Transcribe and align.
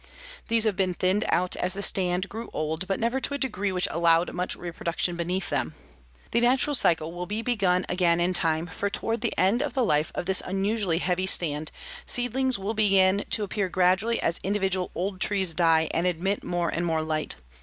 These 0.47 0.63
have 0.63 0.75
been 0.75 0.95
thinned 0.95 1.25
out 1.27 1.55
as 1.57 1.73
the 1.75 1.83
stand 1.83 2.27
grew 2.27 2.49
old, 2.53 2.87
but 2.87 2.99
never 2.99 3.19
to 3.19 3.35
a 3.35 3.37
degree 3.37 3.71
which 3.71 3.87
allowed 3.91 4.33
much 4.33 4.55
reproduction 4.55 5.15
beneath 5.15 5.51
them. 5.51 5.75
The 6.31 6.41
natural 6.41 6.73
cycle 6.73 7.13
will 7.13 7.27
be 7.27 7.43
begun 7.43 7.85
again 7.87 8.19
in 8.19 8.33
time, 8.33 8.65
for 8.65 8.89
toward 8.89 9.21
the 9.21 9.37
end 9.37 9.61
of 9.61 9.75
the 9.75 9.85
life 9.85 10.11
of 10.15 10.25
this 10.25 10.41
unusually 10.43 10.97
heavy 10.97 11.27
stand, 11.27 11.69
seedlings 12.07 12.57
will 12.57 12.73
begin 12.73 13.25
to 13.29 13.43
appear 13.43 13.69
gradually 13.69 14.19
as 14.21 14.39
individual 14.41 14.89
old 14.95 15.21
trees 15.21 15.53
die 15.53 15.87
and 15.93 16.07
admit 16.07 16.43
more 16.43 16.69
and 16.69 16.83
more 16.83 17.03
light. 17.03 17.35